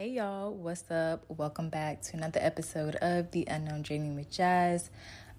[0.00, 1.24] Hey y'all, what's up?
[1.26, 4.90] Welcome back to another episode of The Unknown Journey with Jas.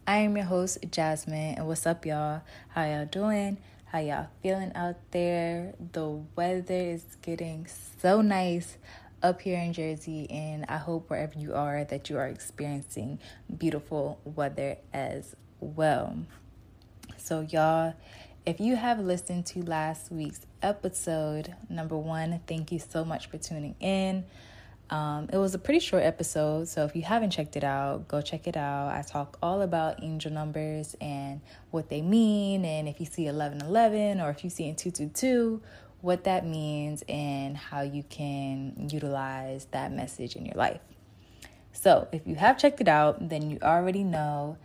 [0.06, 2.42] I am your host, Jasmine, and what's up, y'all?
[2.68, 3.58] How y'all doing?
[3.86, 5.76] How y'all feeling out there?
[5.94, 7.68] The weather is getting
[8.02, 8.76] so nice
[9.24, 13.20] up here in Jersey, and I hope wherever you are that you are experiencing
[13.58, 16.18] beautiful weather as well.
[17.16, 17.94] So, y'all,
[18.46, 23.38] if you have listened to last week's episode, number one, thank you so much for
[23.38, 24.26] tuning in.
[24.90, 28.22] Um, it was a pretty short episode, so if you haven't checked it out, go
[28.22, 28.88] check it out.
[28.88, 34.20] I talk all about angel numbers and what they mean, and if you see 1111
[34.20, 35.62] or if you see in 222,
[36.02, 40.82] what that means and how you can utilize that message in your life.
[41.72, 44.58] So, if you have checked it out, then you already know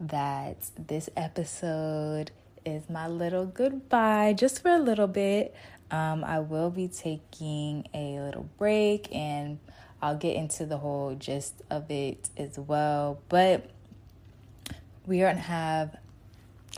[0.00, 2.32] that this episode
[2.64, 5.54] is my little goodbye just for a little bit.
[5.90, 9.58] Um, I will be taking a little break and
[10.02, 13.20] I'll get into the whole gist of it as well.
[13.28, 13.70] But
[15.06, 15.96] we're going to have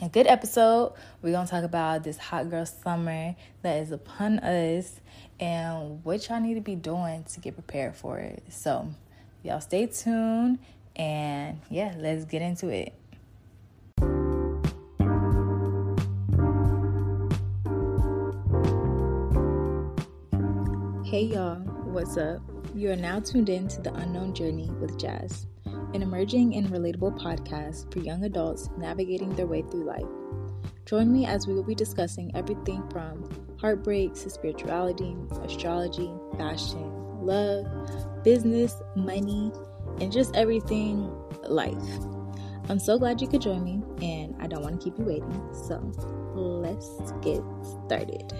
[0.00, 0.94] a good episode.
[1.20, 5.00] We're going to talk about this hot girl summer that is upon us
[5.38, 8.42] and what y'all need to be doing to get prepared for it.
[8.48, 8.88] So,
[9.42, 10.58] y'all stay tuned
[10.96, 12.94] and yeah, let's get into it.
[21.20, 21.56] Hey y'all,
[21.92, 22.40] what's up?
[22.74, 25.46] You are now tuned in to The Unknown Journey with Jas,
[25.92, 30.06] an emerging and relatable podcast for young adults navigating their way through life.
[30.86, 33.28] Join me as we will be discussing everything from
[33.60, 37.66] heartbreaks to spirituality, astrology, fashion, love,
[38.24, 39.52] business, money,
[40.00, 41.76] and just everything life.
[42.70, 45.50] I'm so glad you could join me, and I don't want to keep you waiting,
[45.52, 45.76] so
[46.34, 47.42] let's get
[47.84, 48.32] started.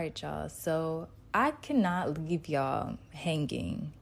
[0.00, 0.48] Right, y'all.
[0.48, 3.92] So I cannot leave y'all hanging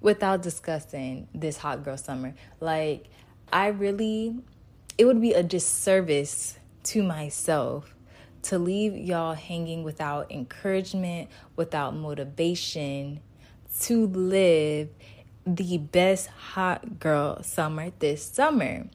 [0.00, 2.34] without discussing this hot girl summer.
[2.60, 3.06] Like,
[3.50, 4.36] I really,
[4.98, 7.94] it would be a disservice to myself
[8.42, 13.20] to leave y'all hanging without encouragement, without motivation
[13.80, 14.90] to live
[15.46, 18.86] the best hot girl summer this summer.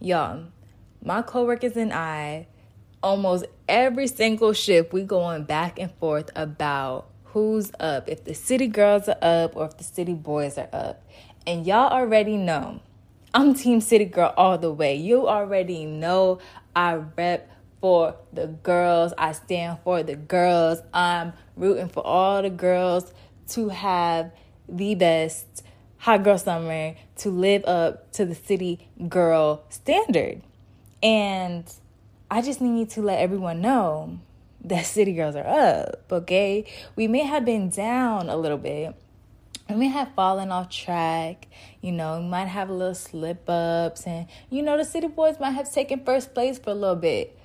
[0.00, 0.46] Y'all,
[1.00, 2.48] my coworkers and I
[3.02, 8.66] almost every single shift we going back and forth about who's up, if the city
[8.66, 11.02] girls are up or if the city boys are up.
[11.46, 12.80] And y'all already know
[13.34, 14.94] I'm Team City Girl all the way.
[14.94, 16.38] You already know
[16.76, 19.14] I rep for the girls.
[19.16, 20.80] I stand for the girls.
[20.92, 23.12] I'm rooting for all the girls
[23.48, 24.32] to have
[24.68, 25.64] the best
[25.96, 30.42] hot girl summer to live up to the city girl standard.
[31.02, 31.64] And
[32.32, 34.18] I just need you to let everyone know
[34.64, 36.64] that City Girls are up, okay?
[36.96, 38.94] We may have been down a little bit.
[39.68, 41.46] We may have fallen off track,
[41.82, 45.38] you know, we might have a little slip ups, and you know, the City Boys
[45.40, 47.38] might have taken first place for a little bit,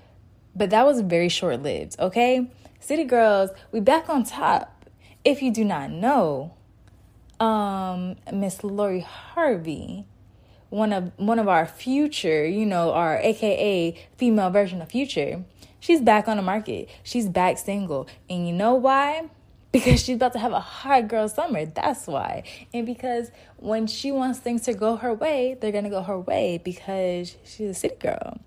[0.56, 2.50] but that was very short lived, okay?
[2.80, 4.86] City Girls, we back on top.
[5.26, 6.54] If you do not know,
[7.42, 10.06] um, Miss Lori Harvey,
[10.70, 15.44] one of one of our future, you know, our AKA female version of future,
[15.80, 16.90] she's back on the market.
[17.04, 18.08] She's back single.
[18.30, 19.30] And you know why?
[19.70, 21.66] Because she's about to have a hard girl summer.
[21.66, 22.44] That's why.
[22.74, 26.60] And because when she wants things to go her way, they're gonna go her way
[26.64, 28.40] because she's a city girl.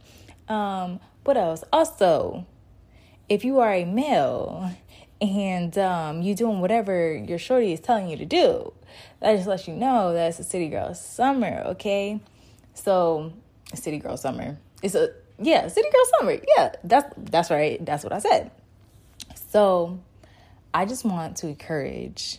[0.48, 1.62] Um, what else?
[1.72, 2.46] Also,
[3.28, 4.72] if you are a male
[5.20, 8.72] and um, you're doing whatever your shorty is telling you to do,
[9.20, 12.20] that just lets you know that it's a city girl summer, okay?
[12.74, 13.32] So,
[13.74, 14.58] city girl summer.
[14.82, 16.38] It's a yeah, city girl summer.
[16.56, 17.84] Yeah, that's that's right.
[17.84, 18.50] That's what I said.
[19.50, 20.00] So,
[20.72, 22.38] I just want to encourage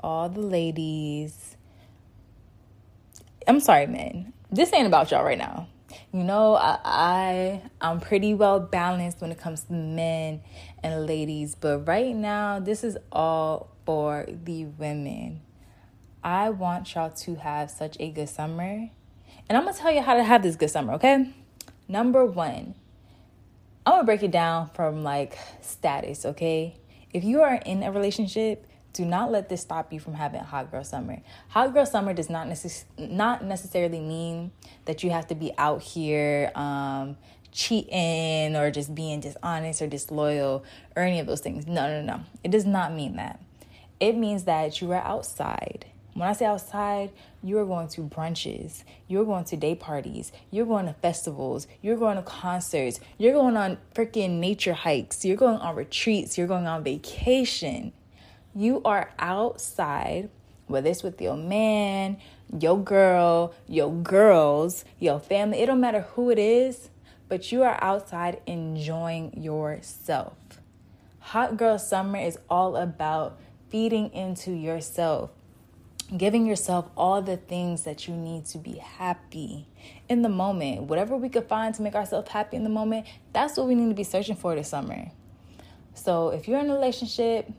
[0.00, 1.56] all the ladies.
[3.46, 4.32] I'm sorry, men.
[4.50, 5.68] This ain't about y'all right now.
[6.12, 10.42] You know, I, I I'm pretty well balanced when it comes to men
[10.82, 15.40] and ladies, but right now this is all for the women.
[16.24, 18.90] I want y'all to have such a good summer.
[19.48, 21.32] And I'm to tell you how to have this good summer, okay?
[21.88, 22.74] Number 1.
[23.84, 26.76] I'm to break it down from like status, okay?
[27.12, 30.44] If you are in a relationship, do not let this stop you from having a
[30.44, 31.20] hot girl summer.
[31.48, 34.52] Hot girl summer does not necess- not necessarily mean
[34.84, 37.16] that you have to be out here um,
[37.50, 40.64] cheating or just being dishonest or disloyal
[40.94, 41.66] or any of those things.
[41.66, 42.22] No, no, no.
[42.44, 43.42] It does not mean that.
[43.98, 47.10] It means that you are outside When I say outside,
[47.42, 52.16] you're going to brunches, you're going to day parties, you're going to festivals, you're going
[52.16, 56.84] to concerts, you're going on freaking nature hikes, you're going on retreats, you're going on
[56.84, 57.92] vacation.
[58.54, 60.28] You are outside,
[60.66, 62.18] whether it's with your man,
[62.58, 66.90] your girl, your girls, your family, it don't matter who it is,
[67.28, 70.34] but you are outside enjoying yourself.
[71.20, 73.38] Hot Girl Summer is all about
[73.70, 75.30] feeding into yourself
[76.16, 79.66] giving yourself all the things that you need to be happy
[80.08, 80.82] in the moment.
[80.82, 83.88] Whatever we could find to make ourselves happy in the moment, that's what we need
[83.88, 85.10] to be searching for this summer.
[85.94, 87.50] So if you're in a relationship,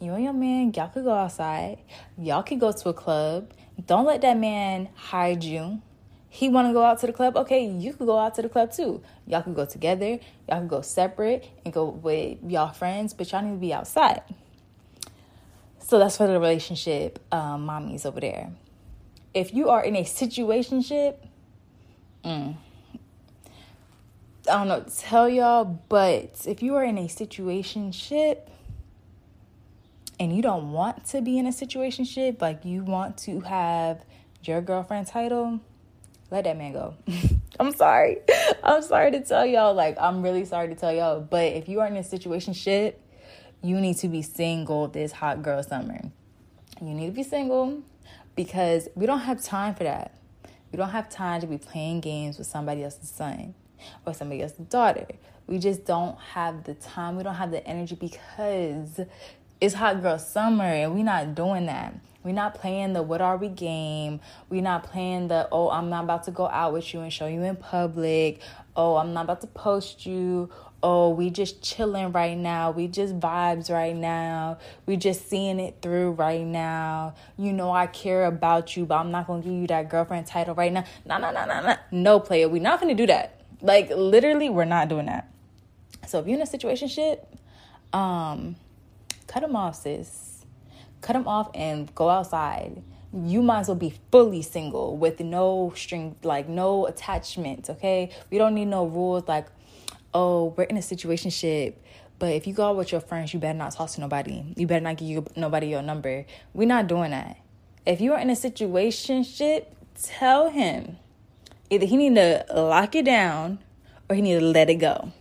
[0.00, 1.78] you and your man, y'all could go outside.
[2.16, 3.52] Y'all could go to a club.
[3.86, 5.82] Don't let that man hide you.
[6.28, 7.36] He want to go out to the club.
[7.36, 9.02] Okay, you could go out to the club too.
[9.26, 10.20] Y'all could go together.
[10.48, 14.22] Y'all could go separate and go with y'all friends, but y'all need to be outside.
[15.90, 18.52] So that's for the relationship um, mommies over there.
[19.34, 21.16] If you are in a situationship,
[22.24, 22.56] mm,
[24.48, 28.38] I don't know tell y'all, but if you are in a situationship
[30.20, 34.04] and you don't want to be in a situationship, like you want to have
[34.44, 35.58] your girlfriend title,
[36.30, 36.94] let that man go.
[37.58, 38.18] I'm sorry.
[38.62, 39.74] I'm sorry to tell y'all.
[39.74, 41.20] Like, I'm really sorry to tell y'all.
[41.20, 42.94] But if you are in a situationship
[43.62, 46.00] you need to be single this hot girl summer.
[46.80, 47.82] You need to be single
[48.34, 50.14] because we don't have time for that.
[50.72, 53.54] We don't have time to be playing games with somebody else's son
[54.06, 55.06] or somebody else's daughter.
[55.46, 57.16] We just don't have the time.
[57.16, 59.00] We don't have the energy because
[59.60, 61.94] it's hot girl summer and we're not doing that.
[62.22, 64.20] We're not playing the what are we game.
[64.48, 67.26] We're not playing the oh, I'm not about to go out with you and show
[67.26, 68.40] you in public.
[68.76, 70.50] Oh, I'm not about to post you
[70.82, 72.70] oh, we just chilling right now.
[72.70, 74.58] We just vibes right now.
[74.86, 77.14] We just seeing it through right now.
[77.36, 80.54] You know, I care about you, but I'm not gonna give you that girlfriend title
[80.54, 80.84] right now.
[81.04, 81.76] No, no, no, no, no.
[81.90, 82.48] No, player.
[82.48, 83.40] We're not gonna do that.
[83.60, 85.30] Like literally, we're not doing that.
[86.06, 87.26] So if you're in a situation shit,
[87.92, 88.56] um,
[89.26, 90.44] cut them off, sis.
[91.00, 92.82] Cut them off and go outside.
[93.12, 98.38] You might as well be fully single with no string, like no attachments, Okay, we
[98.38, 99.46] don't need no rules like
[100.14, 101.82] oh, we're in a situation ship.
[102.18, 104.44] But if you go out with your friends, you better not talk to nobody.
[104.56, 106.26] You better not give nobody your number.
[106.52, 107.38] We're not doing that.
[107.86, 110.98] If you are in a situation ship, tell him.
[111.70, 113.58] Either he need to lock it down
[114.08, 115.12] or he need to let it go.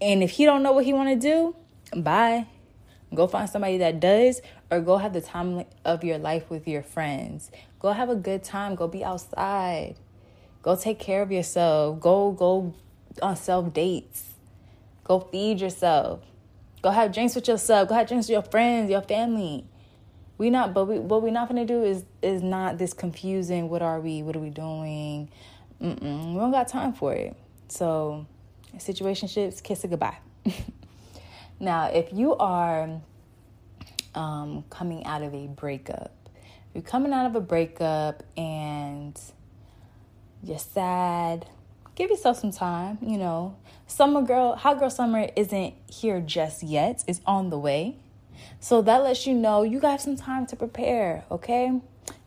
[0.00, 1.56] And if he don't know what he want to do,
[2.00, 2.46] bye.
[3.14, 6.82] Go find somebody that does or go have the time of your life with your
[6.82, 7.50] friends.
[7.78, 8.74] Go have a good time.
[8.74, 9.96] Go be outside.
[10.62, 12.00] Go take care of yourself.
[12.00, 12.74] Go go
[13.20, 14.24] on self dates.
[15.04, 16.20] Go feed yourself.
[16.82, 17.88] Go have drinks with yourself.
[17.88, 19.64] Go have drinks with your friends, your family.
[20.38, 23.68] We not, but we what we're not gonna do is is not this confusing.
[23.68, 24.22] What are we?
[24.22, 25.30] What are we doing?
[25.80, 27.36] Mm-mm, we don't got time for it.
[27.68, 28.26] So,
[28.76, 30.18] situationships, kiss it goodbye.
[31.60, 33.00] now, if you are
[34.14, 36.14] um, coming out of a breakup,
[36.72, 39.18] you're coming out of a breakup and
[40.42, 41.46] you're sad,
[41.96, 43.56] give yourself some time, you know.
[43.88, 47.02] Summer girl, hot girl summer isn't here just yet.
[47.08, 47.96] It's on the way.
[48.60, 51.66] So that lets you know you got some time to prepare, okay?
[51.66, 51.82] You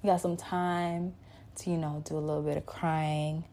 [0.06, 1.14] got some time
[1.58, 3.46] to, you know, do a little bit of crying,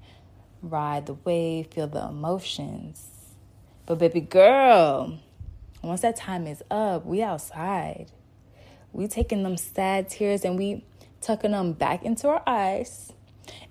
[0.62, 3.08] ride the wave, feel the emotions.
[3.84, 5.18] But baby girl,
[5.82, 8.06] once that time is up, we outside.
[8.92, 10.84] We taking them sad tears and we
[11.20, 13.12] tucking them back into our eyes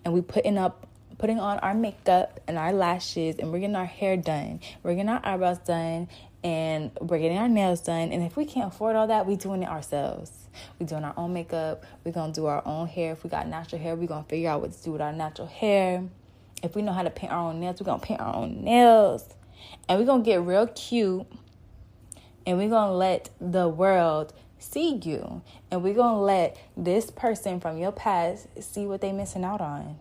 [0.03, 0.84] and we putting up
[1.17, 4.59] putting on our makeup and our lashes and we're getting our hair done.
[4.83, 6.09] We're getting our eyebrows done
[6.43, 8.11] and we're getting our nails done.
[8.11, 10.31] And if we can't afford all that, we doing it ourselves.
[10.79, 11.83] we doing our own makeup.
[12.03, 13.13] We're gonna do our own hair.
[13.13, 15.47] If we got natural hair, we're gonna figure out what to do with our natural
[15.47, 16.03] hair.
[16.61, 19.27] If we know how to paint our own nails, we're gonna paint our own nails.
[19.87, 21.25] And we're gonna get real cute
[22.45, 25.41] and we're gonna let the world see you.
[25.71, 29.99] And we're gonna let this person from your past see what they missing out on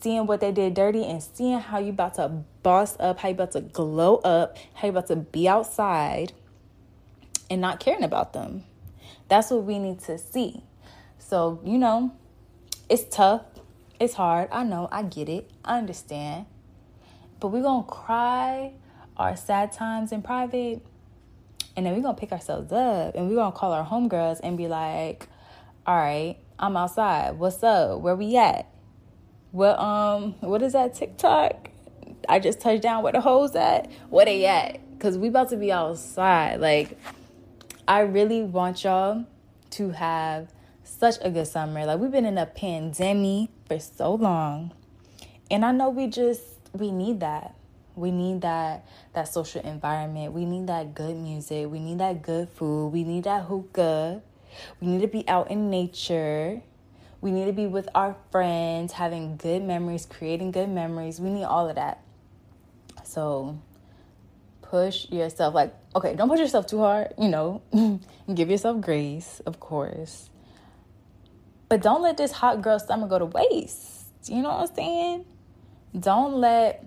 [0.00, 2.28] seeing what they did dirty and seeing how you about to
[2.62, 6.32] boss up, how you about to glow up, how you about to be outside
[7.50, 8.64] and not caring about them.
[9.28, 10.62] That's what we need to see.
[11.18, 12.14] So, you know,
[12.88, 13.42] it's tough.
[14.00, 14.48] It's hard.
[14.52, 14.88] I know.
[14.92, 15.50] I get it.
[15.64, 16.46] I understand.
[17.40, 18.72] But we're going to cry
[19.16, 20.84] our sad times in private.
[21.76, 24.40] And then we're going to pick ourselves up and we're going to call our homegirls
[24.42, 25.28] and be like,
[25.86, 27.38] all right, I'm outside.
[27.38, 28.00] What's up?
[28.00, 28.68] Where we at?
[29.52, 31.70] Well, um, what is that TikTok?
[32.28, 33.90] I just touched down where the hoes at.
[34.10, 34.80] Where they at?
[34.98, 36.60] Cause we about to be outside.
[36.60, 36.98] Like,
[37.86, 39.24] I really want y'all
[39.70, 40.48] to have
[40.82, 41.86] such a good summer.
[41.86, 44.72] Like we've been in a pandemic for so long.
[45.50, 47.54] And I know we just we need that.
[47.94, 50.32] We need that that social environment.
[50.32, 51.70] We need that good music.
[51.70, 52.88] We need that good food.
[52.88, 54.22] We need that hookah.
[54.80, 56.60] We need to be out in nature.
[57.20, 61.20] We need to be with our friends, having good memories, creating good memories.
[61.20, 62.02] We need all of that.
[63.04, 63.58] So
[64.62, 67.62] push yourself like okay, don't push yourself too hard, you know.
[68.34, 70.30] Give yourself grace, of course.
[71.68, 74.06] But don't let this hot girl summer go to waste.
[74.26, 75.24] You know what I'm saying?
[75.98, 76.84] Don't let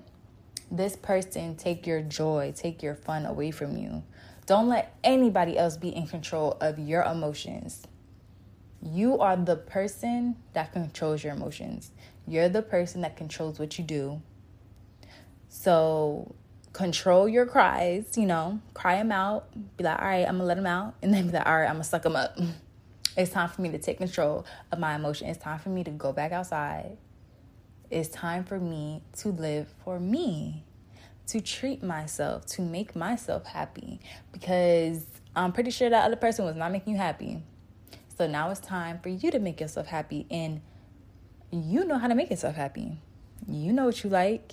[0.72, 4.04] this person take your joy, take your fun away from you.
[4.46, 7.86] Don't let anybody else be in control of your emotions.
[8.82, 11.92] You are the person that controls your emotions.
[12.28, 14.22] You're the person that controls what you do.
[15.50, 16.36] So
[16.74, 19.50] control your cries, you know, cry them out.
[19.78, 20.96] Be like, all right, I'm gonna let them out.
[21.02, 22.38] And then be like, all right, I'm gonna suck them up.
[23.18, 25.28] It's time for me to take control of my emotion.
[25.28, 26.98] It's time for me to go back outside
[27.92, 30.64] it's time for me to live for me,
[31.28, 34.00] to treat myself, to make myself happy
[34.32, 37.44] because I'm pretty sure that other person was not making you happy.
[38.22, 40.62] So now it's time for you to make yourself happy and
[41.50, 43.00] you know how to make yourself happy.
[43.48, 44.52] You know what you like.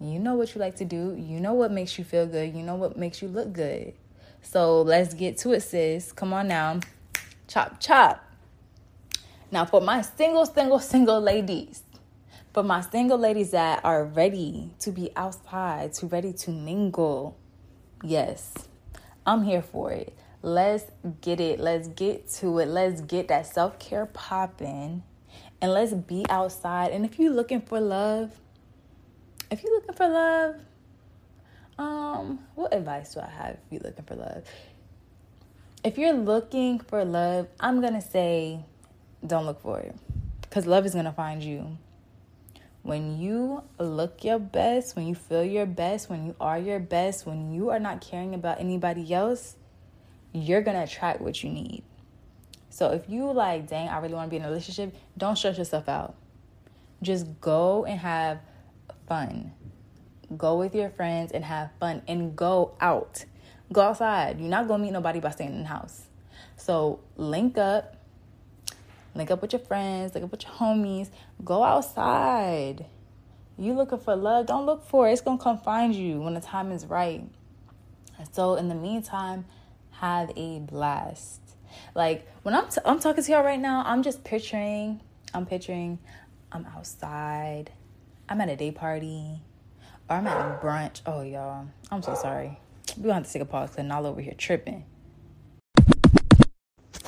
[0.00, 1.14] You know what you like to do.
[1.18, 2.54] You know what makes you feel good.
[2.54, 3.92] You know what makes you look good.
[4.40, 6.12] So let's get to it, sis.
[6.12, 6.80] Come on now.
[7.46, 8.24] Chop, chop.
[9.50, 11.82] Now, for my single, single, single ladies,
[12.54, 17.36] for my single ladies that are ready to be outside, to ready to mingle,
[18.02, 18.54] yes,
[19.26, 20.16] I'm here for it.
[20.42, 20.84] Let's
[21.20, 21.60] get it.
[21.60, 22.68] Let's get to it.
[22.68, 25.02] Let's get that self care popping
[25.60, 26.92] and let's be outside.
[26.92, 28.30] And if you're looking for love,
[29.50, 30.56] if you're looking for love,
[31.78, 34.44] um, what advice do I have if you're looking for love?
[35.84, 38.60] If you're looking for love, I'm gonna say
[39.26, 39.94] don't look for it.
[40.42, 41.76] Because love is gonna find you
[42.82, 47.26] when you look your best, when you feel your best, when you are your best,
[47.26, 49.56] when you are not caring about anybody else,
[50.32, 51.82] you're gonna attract what you need.
[52.68, 55.88] So if you like, dang, I really wanna be in a relationship, don't stress yourself
[55.88, 56.14] out.
[57.02, 58.40] Just go and have
[59.08, 59.52] fun.
[60.36, 63.24] Go with your friends and have fun and go out.
[63.72, 64.40] Go outside.
[64.40, 66.06] You're not gonna meet nobody by staying in the house.
[66.56, 67.96] So link up
[69.14, 71.10] Link up with your friends, link up with your homies.
[71.44, 72.86] Go outside.
[73.58, 75.12] You looking for love, don't look for it.
[75.12, 77.24] It's gonna come find you when the time is right.
[78.32, 79.44] So in the meantime,
[80.00, 81.40] have a blast.
[81.94, 85.00] Like when I'm t- I'm talking to y'all right now, I'm just picturing,
[85.34, 85.98] I'm picturing,
[86.50, 87.70] I'm outside,
[88.28, 89.42] I'm at a day party,
[90.08, 91.02] or I'm at a brunch.
[91.04, 92.58] Oh y'all, I'm so sorry.
[92.96, 94.84] We gonna have to take a pause because all over here tripping.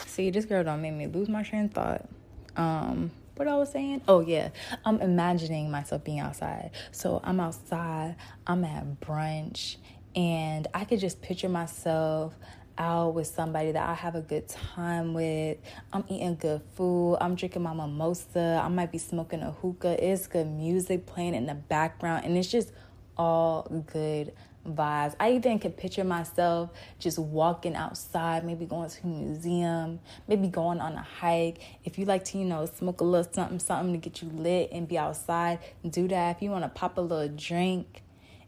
[0.07, 2.09] See, this girl don't make me lose my train of thought.
[2.57, 4.03] Um, what I was saying?
[4.07, 4.51] Oh yeah,
[4.85, 6.73] I'm imagining myself being outside.
[6.91, 8.17] So I'm outside.
[8.47, 9.77] I'm at brunch,
[10.15, 12.35] and I could just picture myself
[12.79, 15.59] out with somebody that I have a good time with.
[15.93, 17.19] I'm eating good food.
[17.21, 18.61] I'm drinking my mimosa.
[18.63, 20.03] I might be smoking a hookah.
[20.03, 22.73] It's good music playing in the background, and it's just
[23.17, 24.33] all good
[24.67, 25.15] vibes.
[25.19, 30.81] I even could picture myself just walking outside, maybe going to a museum, maybe going
[30.81, 31.61] on a hike.
[31.85, 34.71] If you like to, you know, smoke a little something, something to get you lit
[34.73, 36.37] and be outside, do that.
[36.37, 38.03] If you want to pop a little drink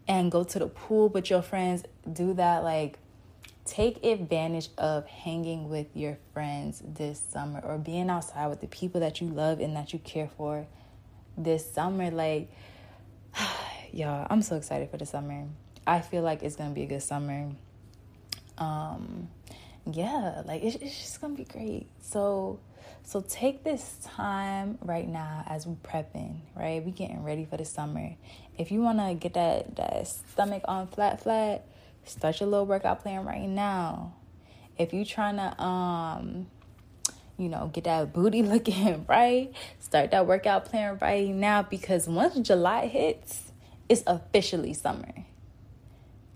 [0.06, 2.62] and go to the pool with your friends, do that.
[2.62, 2.98] Like,
[3.64, 9.00] take advantage of hanging with your friends this summer or being outside with the people
[9.00, 10.66] that you love and that you care for
[11.36, 12.10] this summer.
[12.10, 12.50] Like,
[13.92, 15.46] y'all, I'm so excited for the summer.
[15.86, 17.50] I feel like it's gonna be a good summer.
[18.58, 19.28] Um,
[19.90, 21.86] yeah, like it's, it's just gonna be great.
[22.00, 22.60] So,
[23.02, 26.84] so take this time right now as we prepping, right?
[26.84, 28.14] We getting ready for the summer.
[28.58, 31.66] If you wanna get that that stomach on flat, flat,
[32.04, 34.14] start your little workout plan right now.
[34.78, 36.46] If you're trying to um
[37.36, 39.52] you know, get that booty looking right.
[39.80, 43.52] Start that workout plan right now because once July hits,
[43.88, 45.12] it's officially summer.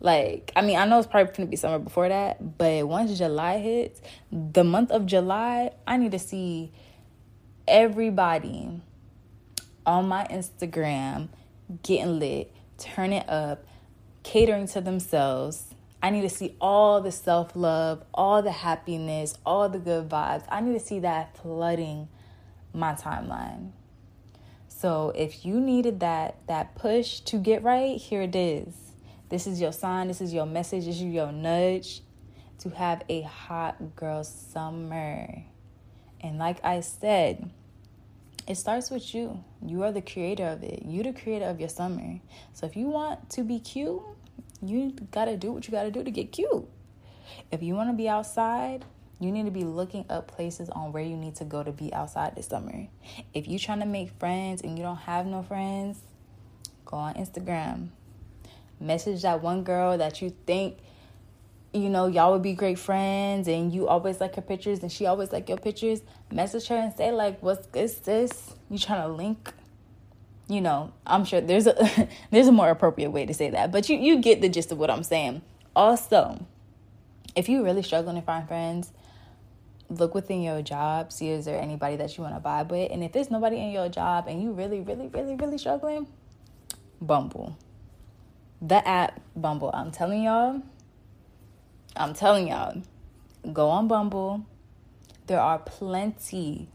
[0.00, 3.58] Like, I mean, I know it's probably gonna be summer before that, but once July
[3.58, 6.72] hits, the month of July, I need to see
[7.66, 8.80] everybody
[9.84, 11.28] on my Instagram
[11.82, 13.66] getting lit, turning up,
[14.28, 15.74] catering to themselves.
[16.02, 20.44] I need to see all the self love, all the happiness, all the good vibes.
[20.50, 22.08] I need to see that flooding
[22.74, 23.70] my timeline.
[24.68, 28.74] So if you needed that that push to get right, here it is.
[29.30, 32.02] This is your sign, this is your message, this is your nudge
[32.60, 35.42] to have a hot girl summer.
[36.20, 37.50] And like I said,
[38.46, 39.42] it starts with you.
[39.64, 40.82] You are the creator of it.
[40.84, 42.20] You the creator of your summer.
[42.52, 44.02] So if you want to be cute,
[44.62, 46.68] you gotta do what you gotta do to get cute.
[47.50, 48.84] If you wanna be outside,
[49.20, 51.92] you need to be looking up places on where you need to go to be
[51.92, 52.86] outside this summer.
[53.34, 55.98] If you're trying to make friends and you don't have no friends,
[56.84, 57.88] go on Instagram.
[58.80, 60.78] Message that one girl that you think
[61.72, 65.04] you know, y'all would be great friends and you always like her pictures and she
[65.06, 66.00] always like your pictures,
[66.32, 68.54] message her and say like, "What's is this?
[68.70, 69.52] You trying to link?"
[70.48, 73.88] You know, I'm sure there's a there's a more appropriate way to say that, but
[73.88, 75.42] you you get the gist of what I'm saying.
[75.76, 76.44] Also,
[77.36, 78.92] if you're really struggling to find friends,
[79.88, 83.04] look within your job, see is there anybody that you want to vibe with, and
[83.04, 86.06] if there's nobody in your job and you really, really, really, really struggling,
[87.00, 87.56] Bumble,
[88.60, 89.70] the app Bumble.
[89.72, 90.62] I'm telling y'all
[91.98, 92.80] I'm telling y'all,
[93.52, 94.46] go on Bumble.
[95.26, 96.68] There are plenty,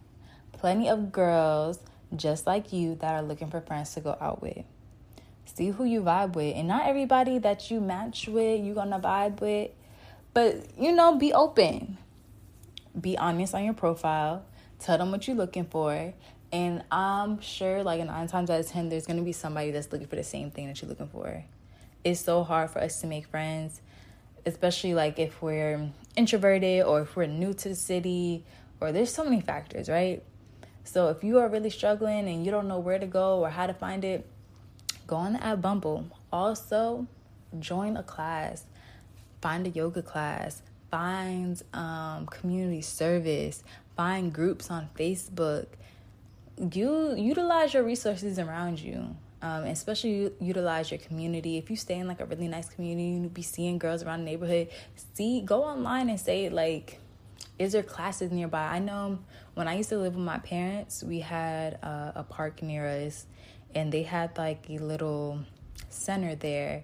[0.51, 1.79] plenty of girls
[2.15, 4.63] just like you that are looking for friends to go out with.
[5.45, 6.55] See who you vibe with.
[6.55, 9.71] And not everybody that you match with, you're going to vibe with.
[10.33, 11.97] But, you know, be open.
[12.99, 14.45] Be honest on your profile.
[14.79, 16.13] Tell them what you're looking for.
[16.51, 19.91] And I'm sure, like, nine times out of ten, there's going to be somebody that's
[19.91, 21.43] looking for the same thing that you're looking for.
[22.03, 23.81] It's so hard for us to make friends
[24.45, 28.43] especially like if we're introverted or if we're new to the city
[28.79, 30.23] or there's so many factors, right?
[30.83, 33.67] So if you are really struggling and you don't know where to go or how
[33.67, 34.25] to find it,
[35.07, 36.05] go on the app Bumble.
[36.31, 37.07] Also,
[37.59, 38.65] join a class,
[39.41, 40.61] find a yoga class,
[40.91, 43.63] find um, community service,
[43.95, 45.67] find groups on Facebook.
[46.57, 51.57] You utilize your resources around you um, especially utilize your community.
[51.57, 54.25] If you stay in like a really nice community, you be seeing girls around the
[54.25, 54.69] neighborhood.
[55.13, 56.97] See, go online and say like,
[57.59, 58.63] is there classes nearby?
[58.63, 59.19] I know
[59.53, 63.25] when I used to live with my parents, we had uh, a park near us,
[63.75, 65.39] and they had like a little
[65.89, 66.83] center there.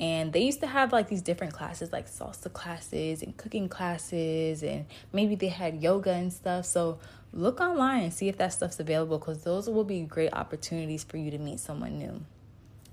[0.00, 4.62] And they used to have like these different classes, like salsa classes and cooking classes,
[4.62, 6.66] and maybe they had yoga and stuff.
[6.66, 6.98] So
[7.32, 11.16] look online and see if that stuff's available because those will be great opportunities for
[11.16, 12.20] you to meet someone new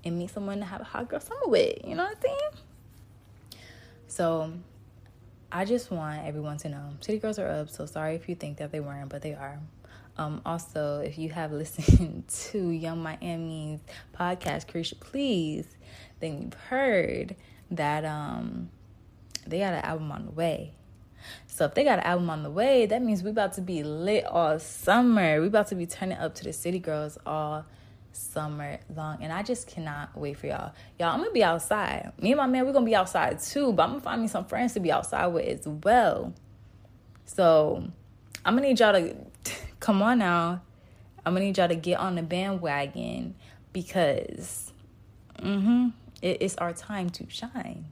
[0.04, 1.78] and meet someone to have a hot girl summer with.
[1.84, 3.58] You know what I'm saying?
[4.08, 4.52] So
[5.54, 7.68] I just want everyone to know City Girls are up.
[7.68, 9.60] So sorry if you think that they weren't, but they are.
[10.16, 13.80] Um, also, if you have listened to Yung Miami's
[14.18, 15.66] podcast, Caresha, please,
[16.20, 17.36] then you've heard
[17.70, 18.70] that um,
[19.46, 20.72] they got an album on the way.
[21.46, 23.82] So if they got an album on the way, that means we about to be
[23.82, 25.38] lit all summer.
[25.42, 27.66] We about to be turning up to the city girls all
[28.12, 29.18] summer long.
[29.22, 30.72] And I just cannot wait for y'all.
[30.98, 32.12] Y'all, I'm gonna be outside.
[32.20, 34.44] Me and my man, we're gonna be outside too, but I'm gonna find me some
[34.44, 36.32] friends to be outside with as well.
[37.24, 37.84] So
[38.44, 39.14] I'm gonna need y'all to
[39.80, 40.62] come on now.
[41.24, 43.34] I'm gonna need y'all to get on the bandwagon
[43.72, 44.72] because
[45.38, 45.88] mm-hmm,
[46.20, 47.86] it, it's our time to shine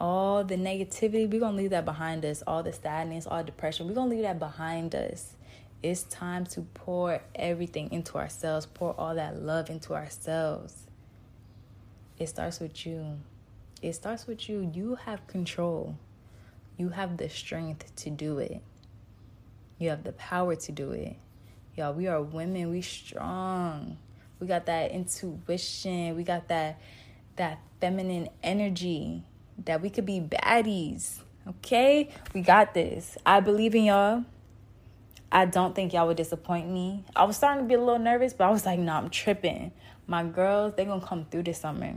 [0.00, 2.42] all the negativity, we're to leave that behind us.
[2.46, 5.34] All the sadness, all depression, we're to leave that behind us.
[5.82, 10.74] It's time to pour everything into ourselves, pour all that love into ourselves.
[12.18, 13.18] It starts with you.
[13.80, 14.70] It starts with you.
[14.74, 15.96] You have control.
[16.76, 18.60] You have the strength to do it.
[19.78, 21.16] You have the power to do it.
[21.74, 22.70] Y'all, we are women.
[22.70, 23.96] We strong.
[24.38, 26.14] We got that intuition.
[26.14, 26.78] We got that
[27.36, 29.24] that feminine energy
[29.64, 31.20] that we could be baddies.
[31.48, 32.10] Okay?
[32.34, 33.16] We got this.
[33.24, 34.24] I believe in y'all.
[35.32, 37.04] I don't think y'all would disappoint me.
[37.14, 39.10] I was starting to be a little nervous, but I was like, no, nah, I'm
[39.10, 39.72] tripping.
[40.06, 41.94] My girls, they gonna come through this summer.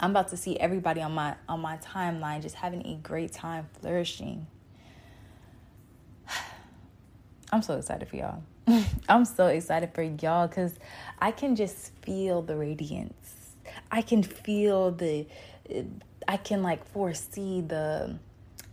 [0.00, 3.68] I'm about to see everybody on my on my timeline just having a great time
[3.80, 4.46] flourishing.
[7.52, 8.42] I'm so excited for y'all.
[9.08, 10.74] I'm so excited for y'all because
[11.18, 13.56] I can just feel the radiance.
[13.90, 15.26] I can feel the
[16.28, 18.18] I can like foresee the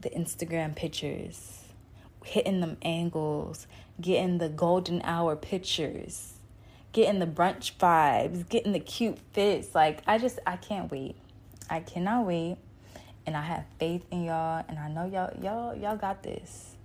[0.01, 1.63] the Instagram pictures,
[2.25, 3.67] hitting them angles,
[4.01, 6.33] getting the golden hour pictures,
[6.91, 9.75] getting the brunch vibes, getting the cute fits.
[9.75, 11.15] Like I just I can't wait.
[11.69, 12.57] I cannot wait.
[13.27, 16.75] And I have faith in y'all and I know y'all y'all y'all got this.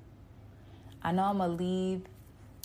[1.02, 2.02] I know I'm gonna leave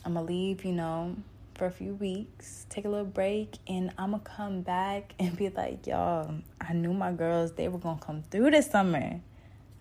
[0.05, 1.15] I'm gonna leave, you know,
[1.55, 5.49] for a few weeks, take a little break, and I'm gonna come back and be
[5.49, 9.21] like, y'all, I knew my girls, they were gonna come through this summer.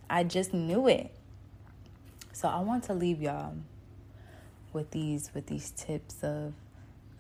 [0.09, 1.14] I just knew it.
[2.35, 3.55] So I want to leave y'all
[4.73, 6.53] with these with these tips of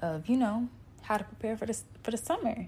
[0.03, 0.69] of you know
[1.03, 2.67] how to prepare for the for the summer.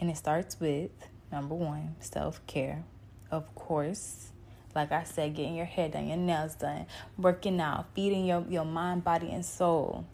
[0.00, 0.90] And it starts with
[1.30, 2.84] number 1, self-care.
[3.30, 4.30] Of course,
[4.74, 6.86] Like I said, getting your hair done, your nails done,
[7.16, 10.04] working out, feeding your, your mind, body, and soul.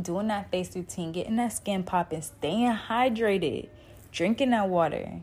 [0.00, 3.68] Doing that face routine, getting that skin popping, staying hydrated,
[4.12, 5.20] drinking that water.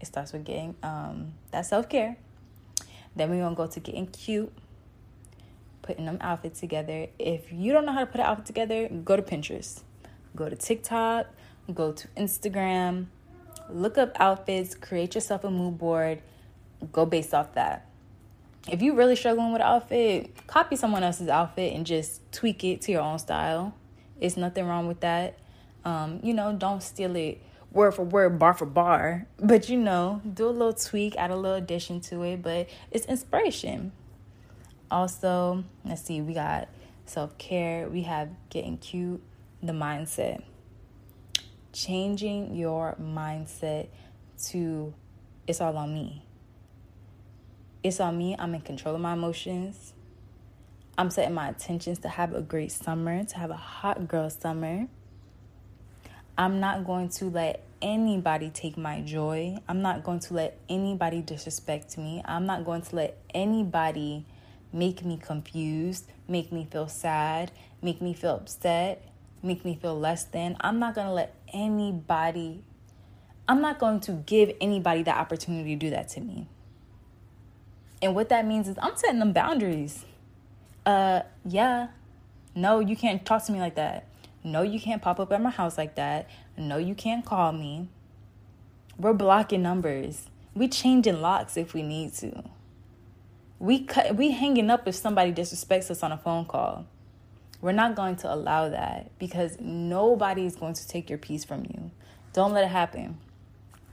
[0.00, 2.16] It starts with getting um, that self care.
[3.16, 4.52] Then we're gonna go to getting cute,
[5.82, 7.08] putting them outfits together.
[7.18, 9.82] If you don't know how to put an outfit together, go to Pinterest,
[10.34, 11.26] go to TikTok,
[11.74, 13.06] go to Instagram,
[13.68, 16.22] look up outfits, create yourself a mood board,
[16.92, 17.88] go based off that.
[18.70, 22.80] If you're really struggling with an outfit, copy someone else's outfit and just tweak it
[22.82, 23.74] to your own style.
[24.20, 25.38] It's nothing wrong with that.
[25.84, 27.42] Um, you know, don't steal it
[27.72, 31.36] word for word, bar for bar, but you know, do a little tweak, add a
[31.36, 33.92] little addition to it, but it's inspiration.
[34.92, 36.68] Also, let's see, we got
[37.06, 39.22] self care, we have getting cute,
[39.62, 40.42] the mindset.
[41.72, 43.88] Changing your mindset
[44.48, 44.92] to
[45.46, 46.22] it's all on me.
[47.82, 48.36] It's on me.
[48.38, 49.94] I'm in control of my emotions.
[50.98, 54.88] I'm setting my intentions to have a great summer, to have a hot girl summer.
[56.36, 59.56] I'm not going to let anybody take my joy.
[59.66, 62.20] I'm not going to let anybody disrespect me.
[62.26, 64.26] I'm not going to let anybody
[64.72, 69.04] make me confused, make me feel sad, make me feel upset,
[69.42, 70.56] make me feel less than.
[70.60, 72.62] I'm not going to let anybody,
[73.48, 76.46] I'm not going to give anybody the opportunity to do that to me.
[78.00, 80.04] And what that means is I'm setting them boundaries.
[80.84, 81.88] Uh, yeah,
[82.54, 84.06] no, you can't talk to me like that.
[84.44, 86.28] No, you can't pop up at my house like that.
[86.56, 87.88] No, you can't call me.
[88.98, 90.28] We're blocking numbers.
[90.54, 92.42] We changing locks if we need to.
[93.62, 96.84] We cut, we hanging up if somebody disrespects us on a phone call.
[97.60, 101.64] We're not going to allow that because nobody is going to take your peace from
[101.66, 101.92] you.
[102.32, 103.18] Don't let it happen.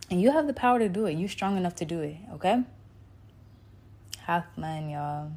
[0.10, 1.20] And you have the power to do it.
[1.20, 2.64] You're strong enough to do it, okay?
[4.22, 5.34] Have fun, y'all.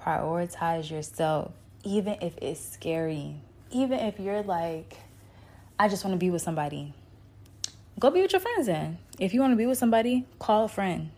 [0.00, 1.52] Prioritize yourself,
[1.84, 3.34] even if it's scary.
[3.70, 4.96] Even if you're like,
[5.78, 6.94] I just want to be with somebody.
[8.00, 8.96] Go be with your friends then.
[9.18, 11.10] If you want to be with somebody, call a friend.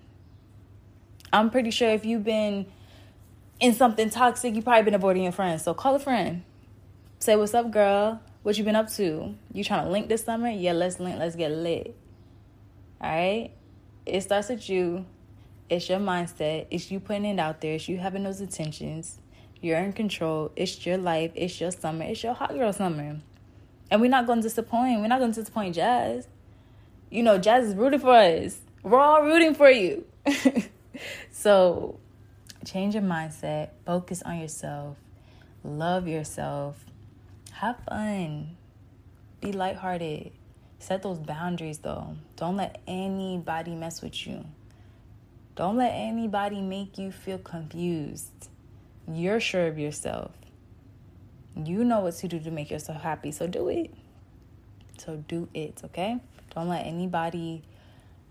[1.32, 2.66] I'm pretty sure if you've been
[3.60, 5.62] in something toxic, you probably been avoiding your friends.
[5.62, 6.42] So call a friend.
[7.18, 8.20] Say, what's up, girl?
[8.42, 9.34] What you been up to?
[9.52, 10.48] You trying to link this summer?
[10.48, 11.18] Yeah, let's link.
[11.18, 11.94] Let's get lit.
[13.00, 13.50] All right?
[14.06, 15.04] It starts with you.
[15.68, 16.66] It's your mindset.
[16.70, 17.74] It's you putting it out there.
[17.74, 19.18] It's you having those intentions.
[19.60, 20.50] You're in control.
[20.56, 21.32] It's your life.
[21.34, 22.04] It's your summer.
[22.04, 23.20] It's your hot girl summer.
[23.90, 25.00] And we're not going to disappoint.
[25.00, 26.26] We're not going to disappoint Jas.
[27.10, 28.58] You know, Jas is rooting for us.
[28.82, 30.06] We're all rooting for you.
[31.30, 31.98] so
[32.64, 34.96] change your mindset, focus on yourself,
[35.64, 36.84] love yourself,
[37.52, 38.56] have fun,
[39.40, 40.32] be lighthearted.
[40.78, 42.16] Set those boundaries though.
[42.36, 44.44] Don't let anybody mess with you.
[45.54, 48.48] Don't let anybody make you feel confused.
[49.06, 50.30] You're sure of yourself.
[51.56, 53.92] You know what to do to make yourself happy, so do it.
[54.98, 56.18] So do it, okay?
[56.54, 57.62] Don't let anybody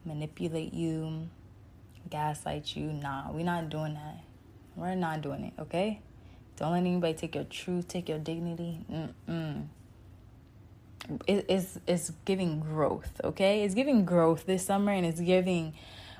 [0.05, 1.27] manipulate you,
[2.09, 2.91] gaslight you.
[2.93, 4.23] Nah, we're not doing that.
[4.75, 6.01] We're not doing it, okay?
[6.55, 8.85] Don't let anybody take your truth, take your dignity.
[8.91, 9.67] Mm-mm.
[11.25, 13.63] It, it's, it's giving growth, okay?
[13.63, 15.73] It's giving growth this summer and it's giving,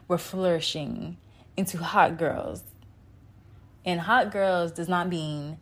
[0.08, 1.18] we're flourishing
[1.56, 2.63] into hot girls.
[3.86, 5.58] And hot girls does not mean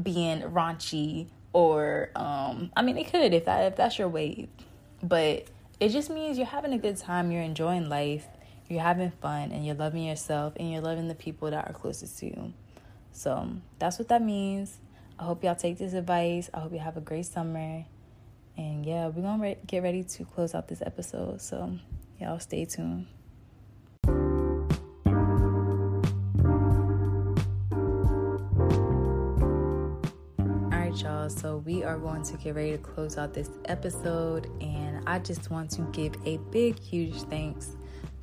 [0.00, 4.48] being raunchy or, um, I mean, it could if that if that's your wave,
[5.02, 5.46] but
[5.80, 8.26] it just means you're having a good time, you're enjoying life,
[8.70, 12.18] you're having fun and you're loving yourself and you're loving the people that are closest
[12.20, 12.52] to you.
[13.12, 14.78] So that's what that means.
[15.18, 16.48] I hope y'all take this advice.
[16.54, 17.84] I hope you have a great summer.
[18.56, 21.40] And yeah, we're going to re- get ready to close out this episode.
[21.40, 21.78] So
[22.20, 23.06] y'all stay tuned.
[31.02, 31.30] Y'all.
[31.30, 35.48] So, we are going to get ready to close out this episode, and I just
[35.50, 37.76] want to give a big, huge thanks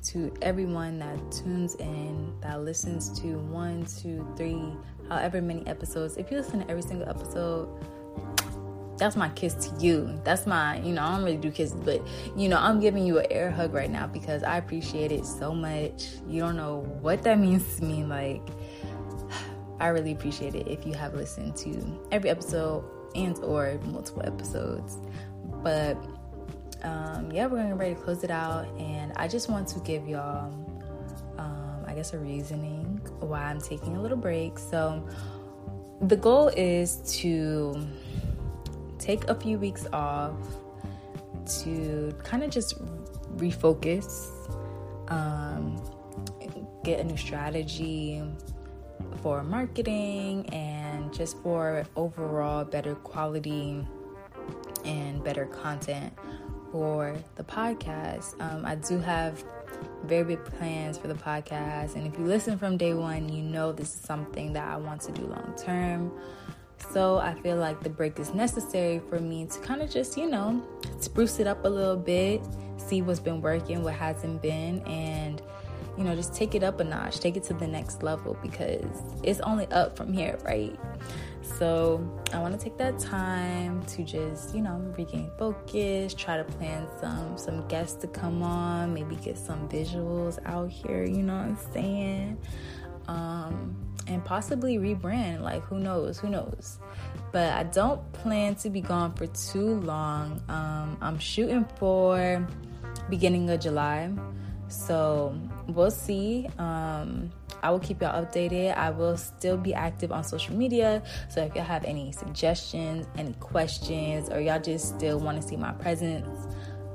[0.04, 4.62] to everyone that tunes in, that listens to one, two, three,
[5.08, 6.16] however many episodes.
[6.16, 7.68] If you listen to every single episode,
[8.98, 10.20] that's my kiss to you.
[10.24, 12.06] That's my, you know, I don't really do kisses, but
[12.36, 15.54] you know, I'm giving you an air hug right now because I appreciate it so
[15.54, 16.08] much.
[16.28, 18.04] You don't know what that means to me.
[18.04, 18.42] Like,
[19.80, 22.84] I really appreciate it if you have listened to every episode
[23.14, 24.98] and or multiple episodes.
[25.62, 25.96] But
[26.82, 30.08] um, yeah, we're gonna ready to close it out, and I just want to give
[30.08, 30.52] y'all,
[31.38, 34.58] um, I guess, a reasoning why I'm taking a little break.
[34.58, 35.06] So
[36.00, 37.86] the goal is to
[38.98, 40.34] take a few weeks off
[41.62, 42.78] to kind of just
[43.36, 44.30] refocus,
[45.10, 45.82] um,
[46.84, 48.22] get a new strategy
[49.22, 53.86] for marketing and just for overall better quality
[54.84, 56.12] and better content
[56.70, 58.40] for the podcast.
[58.40, 59.44] Um, I do have
[60.04, 63.72] very big plans for the podcast, and if you listen from day one, you know
[63.72, 66.12] this is something that I want to do long term.
[66.90, 70.30] So I feel like the break is necessary for me to kind of just, you
[70.30, 70.62] know,
[71.00, 72.40] spruce it up a little bit,
[72.76, 75.37] see what's been working, what hasn't been, and
[75.98, 79.02] you know, just take it up a notch, take it to the next level because
[79.24, 80.78] it's only up from here, right?
[81.42, 86.44] So I want to take that time to just, you know, regain focus, try to
[86.44, 91.36] plan some some guests to come on, maybe get some visuals out here, you know
[91.36, 92.38] what I'm saying?
[93.08, 95.40] Um, and possibly rebrand.
[95.40, 96.18] Like, who knows?
[96.18, 96.78] Who knows?
[97.32, 100.42] But I don't plan to be gone for too long.
[100.48, 102.46] Um, I'm shooting for
[103.10, 104.10] beginning of July.
[104.68, 106.48] So we'll see.
[106.58, 107.30] Um,
[107.62, 108.76] I will keep y'all updated.
[108.76, 111.02] I will still be active on social media.
[111.28, 115.56] So if y'all have any suggestions, any questions, or y'all just still want to see
[115.56, 116.28] my presence,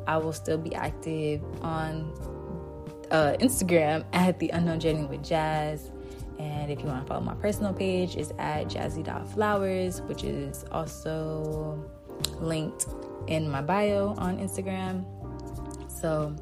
[0.08, 2.12] I will still be active on
[3.12, 5.92] uh, Instagram at the unknown journey with Jas.
[6.40, 11.90] And if you want to follow my personal page, it's at jazzy.flowers, which is also
[12.40, 12.88] linked
[13.28, 15.06] in my bio on Instagram.
[15.90, 16.36] So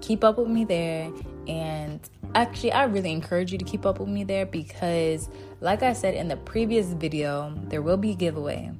[0.00, 1.10] keep up with me there.
[1.48, 2.00] And
[2.34, 5.28] actually, I really encourage you to keep up with me there because,
[5.60, 8.72] like I said in the previous video, there will be a giveaway.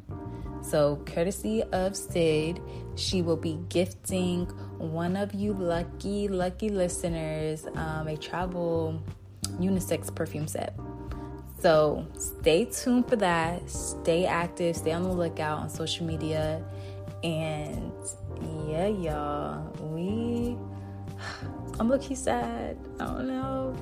[0.62, 2.60] So, courtesy of Sid,
[2.96, 4.46] she will be gifting
[4.78, 9.02] one of you lucky, lucky listeners um, a travel
[9.58, 10.74] unisex perfume set.
[11.60, 13.68] So, stay tuned for that.
[13.68, 16.64] Stay active, stay on the lookout on social media.
[17.22, 17.92] And
[18.66, 20.56] yeah, y'all, we
[21.80, 22.76] I'm looking sad.
[23.00, 23.76] I don't know.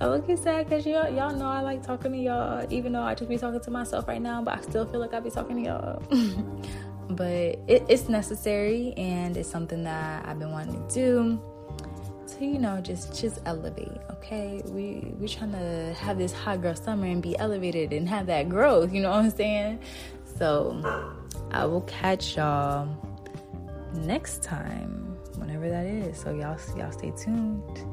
[0.00, 3.14] I'm looking sad because y'all, y'all know I like talking to y'all, even though I
[3.14, 5.56] just be talking to myself right now, but I still feel like I be talking
[5.56, 6.02] to y'all.
[7.10, 11.40] but it, it's necessary and it's something that I've been wanting to do.
[12.26, 14.62] So you know, just just elevate, okay?
[14.66, 18.48] We we trying to have this hot girl summer and be elevated and have that
[18.48, 18.92] growth.
[18.92, 19.80] You know what I'm saying?
[20.38, 20.80] So
[21.50, 22.88] I will catch y'all
[23.92, 25.13] next time
[25.70, 26.18] that is.
[26.18, 27.86] So y'all y'all stay tuned.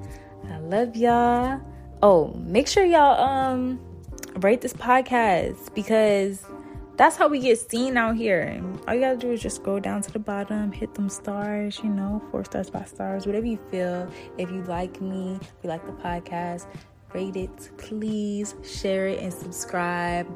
[0.50, 1.62] I love y'all.
[2.02, 3.80] Oh, make sure y'all um
[4.38, 6.44] rate this podcast because
[6.98, 8.62] that's how we get seen out here.
[8.88, 11.90] All you gotta do is just go down to the bottom, hit them stars, you
[11.90, 14.08] know, four stars, five stars, whatever you feel.
[14.38, 16.68] If you like me, if you like the podcast,
[17.14, 20.28] rate it, please share it and subscribe.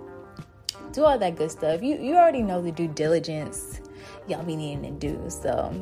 [0.92, 1.84] Do all that good stuff.
[1.84, 3.82] You you already know the due diligence
[4.28, 5.30] y'all be needing to do.
[5.30, 5.74] So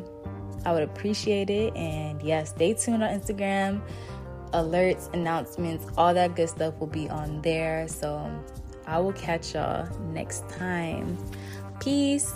[0.66, 1.76] I would appreciate it.
[1.76, 3.82] And yeah, stay tuned on Instagram.
[4.54, 7.88] Alerts, announcements, all that good stuff will be on there.
[7.88, 8.32] So
[8.86, 11.18] I will catch y'all next time.
[11.80, 12.34] Peace.